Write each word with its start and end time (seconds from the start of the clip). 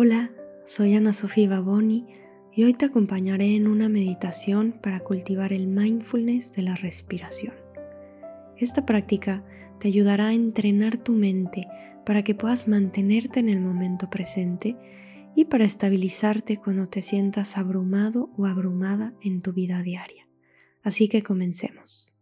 Hola, 0.00 0.30
soy 0.64 0.94
Ana 0.94 1.12
Sofía 1.12 1.48
Baboni 1.48 2.06
y 2.54 2.62
hoy 2.62 2.72
te 2.72 2.84
acompañaré 2.84 3.56
en 3.56 3.66
una 3.66 3.88
meditación 3.88 4.78
para 4.80 5.00
cultivar 5.00 5.52
el 5.52 5.66
mindfulness 5.66 6.52
de 6.52 6.62
la 6.62 6.76
respiración. 6.76 7.54
Esta 8.56 8.86
práctica 8.86 9.42
te 9.80 9.88
ayudará 9.88 10.28
a 10.28 10.34
entrenar 10.34 10.98
tu 10.98 11.14
mente 11.14 11.66
para 12.06 12.22
que 12.22 12.36
puedas 12.36 12.68
mantenerte 12.68 13.40
en 13.40 13.48
el 13.48 13.58
momento 13.58 14.08
presente 14.08 14.76
y 15.34 15.46
para 15.46 15.64
estabilizarte 15.64 16.58
cuando 16.58 16.86
te 16.86 17.02
sientas 17.02 17.58
abrumado 17.58 18.30
o 18.36 18.46
abrumada 18.46 19.14
en 19.20 19.42
tu 19.42 19.52
vida 19.52 19.82
diaria. 19.82 20.28
Así 20.84 21.08
que 21.08 21.24
comencemos. 21.24 22.14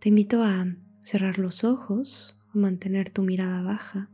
Te 0.00 0.08
invito 0.08 0.42
a 0.42 0.66
cerrar 0.98 1.38
los 1.38 1.62
ojos 1.62 2.36
o 2.52 2.58
mantener 2.58 3.10
tu 3.10 3.22
mirada 3.22 3.62
baja 3.62 4.10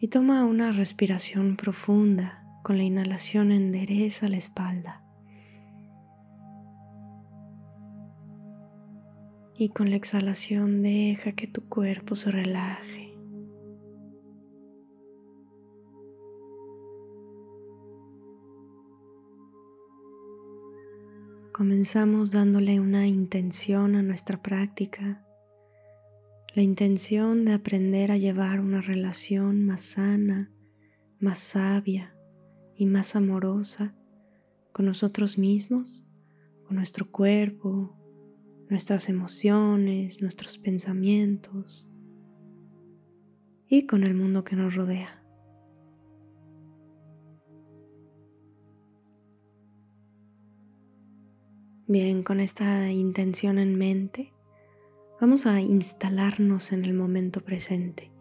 y 0.00 0.08
toma 0.08 0.44
una 0.44 0.72
respiración 0.72 1.56
profunda. 1.56 2.44
Con 2.62 2.76
la 2.76 2.84
inhalación 2.84 3.50
endereza 3.50 4.28
la 4.28 4.36
espalda. 4.36 5.02
Y 9.56 9.70
con 9.70 9.90
la 9.90 9.96
exhalación 9.96 10.82
deja 10.82 11.32
que 11.32 11.46
tu 11.46 11.68
cuerpo 11.68 12.14
se 12.14 12.30
relaje. 12.30 13.14
Comenzamos 21.52 22.30
dándole 22.30 22.78
una 22.78 23.08
intención 23.08 23.96
a 23.96 24.02
nuestra 24.02 24.40
práctica 24.40 25.27
la 26.58 26.64
intención 26.64 27.44
de 27.44 27.52
aprender 27.52 28.10
a 28.10 28.16
llevar 28.16 28.58
una 28.58 28.80
relación 28.80 29.64
más 29.64 29.80
sana, 29.80 30.50
más 31.20 31.38
sabia 31.38 32.16
y 32.74 32.84
más 32.84 33.14
amorosa 33.14 33.94
con 34.72 34.84
nosotros 34.84 35.38
mismos, 35.38 36.04
con 36.66 36.74
nuestro 36.74 37.12
cuerpo, 37.12 37.96
nuestras 38.68 39.08
emociones, 39.08 40.20
nuestros 40.20 40.58
pensamientos 40.58 41.88
y 43.68 43.86
con 43.86 44.02
el 44.02 44.14
mundo 44.14 44.42
que 44.42 44.56
nos 44.56 44.74
rodea. 44.74 45.22
Bien, 51.86 52.24
con 52.24 52.40
esta 52.40 52.90
intención 52.90 53.60
en 53.60 53.78
mente, 53.78 54.32
Vamos 55.20 55.46
a 55.46 55.60
instalarnos 55.60 56.70
en 56.70 56.84
el 56.84 56.94
momento 56.94 57.40
presente, 57.40 58.12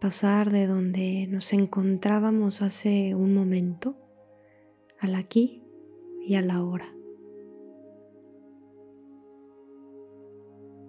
pasar 0.00 0.50
de 0.50 0.66
donde 0.66 1.26
nos 1.26 1.52
encontrábamos 1.52 2.62
hace 2.62 3.14
un 3.14 3.34
momento 3.34 3.94
al 4.98 5.14
aquí 5.14 5.62
y 6.26 6.36
a 6.36 6.40
la 6.40 6.64
hora. 6.64 6.86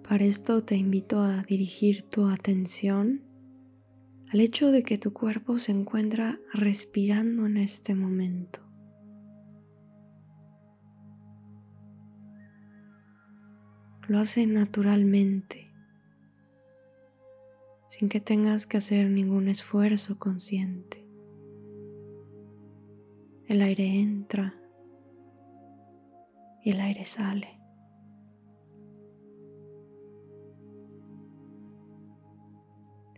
Para 0.08 0.24
esto 0.24 0.64
te 0.64 0.76
invito 0.76 1.20
a 1.20 1.42
dirigir 1.42 2.08
tu 2.08 2.26
atención 2.26 3.22
al 4.32 4.40
hecho 4.40 4.72
de 4.72 4.82
que 4.82 4.96
tu 4.96 5.12
cuerpo 5.12 5.58
se 5.58 5.72
encuentra 5.72 6.40
respirando 6.54 7.44
en 7.44 7.58
este 7.58 7.94
momento. 7.94 8.69
Lo 14.10 14.18
hace 14.18 14.44
naturalmente, 14.44 15.72
sin 17.86 18.08
que 18.08 18.20
tengas 18.20 18.66
que 18.66 18.78
hacer 18.78 19.08
ningún 19.08 19.46
esfuerzo 19.46 20.18
consciente. 20.18 21.06
El 23.46 23.62
aire 23.62 23.86
entra 24.00 24.60
y 26.64 26.70
el 26.70 26.80
aire 26.80 27.04
sale. 27.04 27.60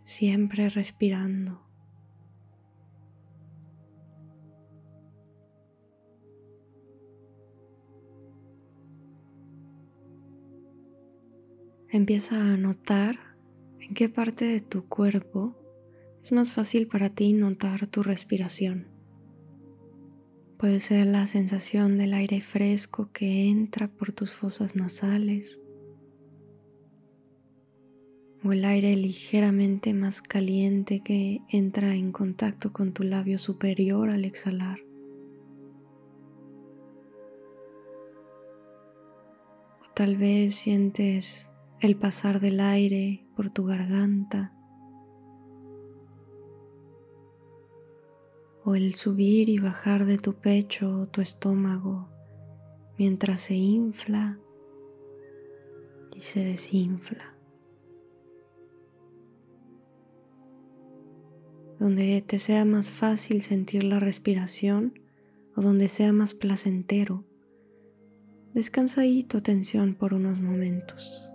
Siempre 0.03 0.69
respirando. 0.69 1.72
Empieza 11.93 12.37
a 12.37 12.57
notar 12.57 13.19
en 13.79 13.93
qué 13.93 14.09
parte 14.09 14.45
de 14.45 14.61
tu 14.61 14.83
cuerpo 14.83 15.55
es 16.23 16.31
más 16.31 16.51
fácil 16.51 16.87
para 16.87 17.11
ti 17.11 17.33
notar 17.33 17.85
tu 17.85 18.01
respiración. 18.01 18.87
Puede 20.57 20.79
ser 20.79 21.05
la 21.05 21.27
sensación 21.27 21.99
del 21.99 22.15
aire 22.15 22.41
fresco 22.41 23.11
que 23.13 23.47
entra 23.47 23.89
por 23.89 24.11
tus 24.11 24.31
fosas 24.31 24.75
nasales 24.75 25.61
o 28.43 28.51
el 28.53 28.65
aire 28.65 28.95
ligeramente 28.95 29.93
más 29.93 30.23
caliente 30.23 31.01
que 31.05 31.41
entra 31.47 31.93
en 31.93 32.11
contacto 32.11 32.73
con 32.73 32.93
tu 32.93 33.03
labio 33.03 33.37
superior 33.37 34.09
al 34.09 34.25
exhalar. 34.25 34.79
O 39.83 39.93
tal 39.93 40.17
vez 40.17 40.55
sientes 40.55 41.52
el 41.83 41.97
pasar 41.97 42.39
del 42.39 42.61
aire 42.61 43.25
por 43.35 43.49
tu 43.49 43.65
garganta 43.65 44.53
o 48.63 48.75
el 48.75 48.95
subir 48.95 49.49
y 49.49 49.59
bajar 49.59 50.05
de 50.05 50.17
tu 50.17 50.35
pecho 50.35 51.01
o 51.01 51.07
tu 51.07 51.19
estómago 51.19 52.07
mientras 52.97 53.41
se 53.41 53.55
infla 53.55 54.39
y 56.15 56.21
se 56.21 56.45
desinfla. 56.45 57.35
Donde 61.79 62.21
te 62.21 62.39
sea 62.39 62.63
más 62.63 62.91
fácil 62.91 63.41
sentir 63.41 63.83
la 63.83 63.99
respiración 63.99 65.01
o 65.57 65.61
donde 65.61 65.89
sea 65.89 66.13
más 66.13 66.33
placentero, 66.33 67.25
descansa 68.53 69.01
ahí 69.01 69.23
tu 69.23 69.37
atención 69.37 69.95
por 69.95 70.13
unos 70.13 70.39
momentos. 70.39 71.32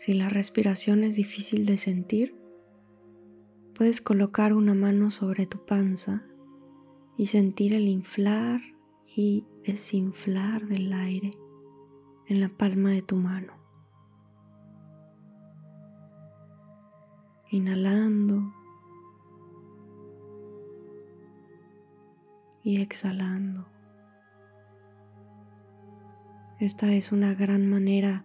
Si 0.00 0.14
la 0.14 0.30
respiración 0.30 1.04
es 1.04 1.16
difícil 1.16 1.66
de 1.66 1.76
sentir, 1.76 2.34
puedes 3.74 4.00
colocar 4.00 4.54
una 4.54 4.72
mano 4.72 5.10
sobre 5.10 5.44
tu 5.44 5.66
panza 5.66 6.24
y 7.18 7.26
sentir 7.26 7.74
el 7.74 7.86
inflar 7.86 8.62
y 9.14 9.44
desinflar 9.62 10.66
del 10.68 10.94
aire 10.94 11.32
en 12.28 12.40
la 12.40 12.48
palma 12.48 12.92
de 12.92 13.02
tu 13.02 13.16
mano. 13.16 13.52
Inhalando 17.50 18.54
y 22.62 22.80
exhalando. 22.80 23.66
Esta 26.58 26.90
es 26.94 27.12
una 27.12 27.34
gran 27.34 27.68
manera 27.68 28.24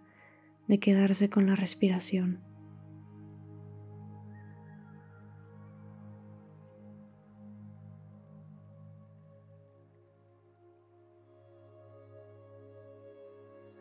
de 0.67 0.79
quedarse 0.79 1.29
con 1.29 1.47
la 1.47 1.55
respiración. 1.55 2.41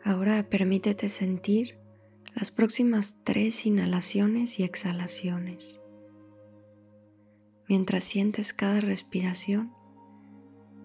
Ahora 0.03 0.47
permítete 0.49 1.09
sentir 1.09 1.79
las 2.35 2.51
próximas 2.51 3.15
tres 3.23 3.65
inhalaciones 3.65 4.59
y 4.59 4.63
exhalaciones. 4.63 5.81
Mientras 7.67 8.03
sientes 8.03 8.53
cada 8.53 8.81
respiración, 8.81 9.73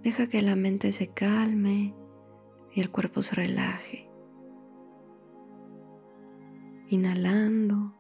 deja 0.03 0.27
que 0.27 0.41
la 0.41 0.57
mente 0.57 0.93
se 0.93 1.09
calme 1.13 1.95
y 2.75 2.81
el 2.81 2.91
cuerpo 2.91 3.21
se 3.21 3.35
relaje 3.35 4.10
inhalando 6.91 7.95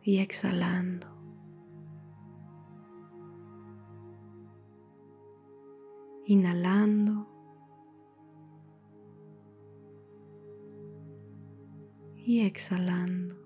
y 0.00 0.18
exhalando. 0.18 1.08
Inhalando 6.24 7.26
y 12.16 12.42
exhalando. 12.46 13.36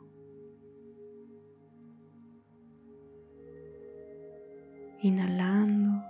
Inhalando 5.01 6.03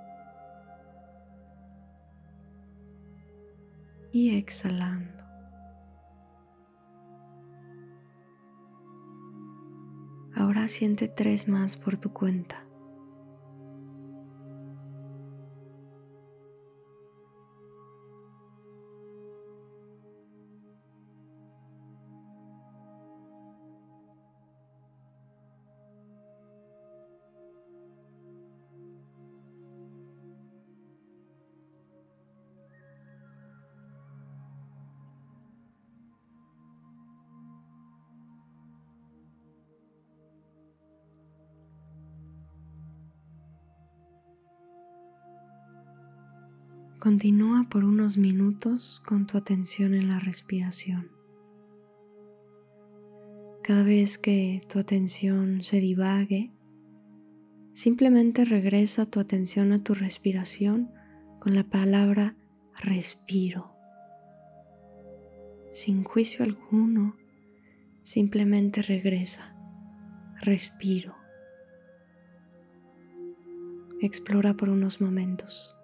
y 4.11 4.37
exhalando. 4.37 5.13
Siente 10.69 11.08
tres 11.08 11.49
más 11.49 11.76
por 11.76 11.96
tu 11.99 12.12
cuenta. 12.12 12.63
Continúa 47.05 47.67
por 47.69 47.85
unos 47.85 48.17
minutos 48.17 49.03
con 49.06 49.27
tu 49.27 49.37
atención 49.37 49.93
en 49.93 50.09
la 50.09 50.21
respiración. 50.21 51.11
Cada 53.62 53.83
vez 53.83 54.17
que 54.17 54.62
tu 54.71 54.79
atención 54.79 55.62
se 55.62 55.81
divague, 55.81 56.51
simplemente 57.75 58.47
regresa 58.47 59.05
tu 59.05 59.21
atención 59.21 59.73
a 59.73 59.85
tu 59.85 59.93
respiración 59.93 60.91
con 61.41 61.55
la 61.55 61.65
palabra 61.65 62.37
respiro. 62.83 63.71
Sin 65.75 66.05
juicio 66.05 66.43
alguno, 66.43 67.17
simplemente 68.03 68.81
regresa, 68.81 69.55
respiro. 70.41 71.15
Explora 74.01 74.55
por 74.55 74.71
unos 74.71 75.03
momentos. 75.03 75.77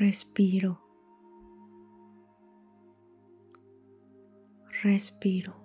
Respiro, 0.00 0.78
respiro. 4.82 5.59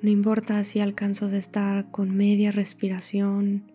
No 0.00 0.10
importa 0.10 0.62
si 0.62 0.78
alcanzas 0.78 1.32
a 1.32 1.38
estar 1.38 1.90
con 1.90 2.16
media 2.16 2.52
respiración, 2.52 3.72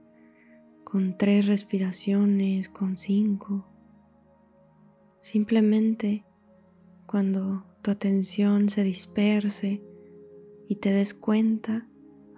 con 0.85 1.17
tres 1.17 1.47
respiraciones, 1.47 2.69
con 2.69 2.97
cinco. 2.97 3.67
Simplemente 5.19 6.23
cuando 7.05 7.65
tu 7.81 7.91
atención 7.91 8.69
se 8.69 8.83
disperse 8.83 9.83
y 10.69 10.75
te 10.77 10.93
des 10.93 11.13
cuenta, 11.13 11.87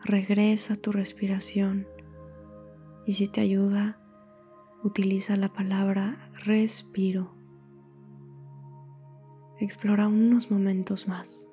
regresa 0.03 0.73
a 0.73 0.77
tu 0.77 0.91
respiración. 0.91 1.87
Y 3.05 3.13
si 3.13 3.27
te 3.27 3.41
ayuda, 3.41 3.99
utiliza 4.83 5.37
la 5.37 5.53
palabra 5.53 6.31
respiro. 6.43 7.35
Explora 9.59 10.07
unos 10.07 10.49
momentos 10.49 11.07
más. 11.07 11.47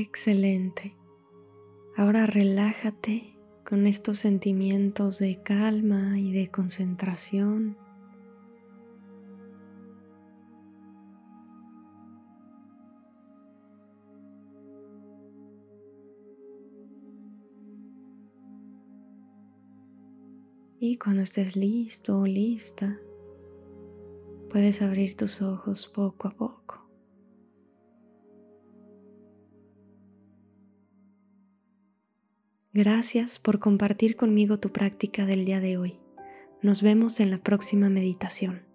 Excelente. 0.00 0.96
Ahora 1.94 2.24
relájate 2.24 3.36
con 3.68 3.86
estos 3.86 4.18
sentimientos 4.18 5.18
de 5.18 5.42
calma 5.42 6.18
y 6.18 6.32
de 6.32 6.50
concentración. 6.50 7.76
Y 20.78 20.96
cuando 20.96 21.20
estés 21.20 21.56
listo 21.56 22.20
o 22.20 22.26
lista, 22.26 22.98
puedes 24.48 24.80
abrir 24.80 25.14
tus 25.14 25.42
ojos 25.42 25.92
poco 25.94 26.28
a 26.28 26.30
poco. 26.30 26.89
Gracias 32.82 33.38
por 33.38 33.58
compartir 33.58 34.16
conmigo 34.16 34.58
tu 34.58 34.72
práctica 34.72 35.26
del 35.26 35.44
día 35.44 35.60
de 35.60 35.76
hoy. 35.76 35.98
Nos 36.62 36.80
vemos 36.80 37.20
en 37.20 37.30
la 37.30 37.36
próxima 37.36 37.90
meditación. 37.90 38.69